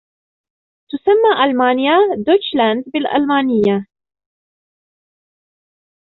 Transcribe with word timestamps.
تسمّى 0.89 1.45
ألمانيا 1.45 1.93
«دويتشلاند» 2.25 2.83
بالألمانيّة. 2.93 3.87